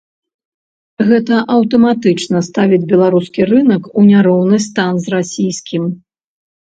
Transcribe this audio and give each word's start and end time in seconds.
Гэта 1.09 1.33
аўтаматычна 1.55 2.41
ставіць 2.49 2.81
беларускі 2.93 3.41
рынак 3.53 3.83
у 3.97 4.01
няроўны 4.09 4.57
стан 4.67 4.93
з 5.09 5.15
расійскім. 5.17 5.83